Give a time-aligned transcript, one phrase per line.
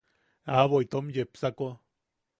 [0.53, 1.69] Aʼabo itom yepsako.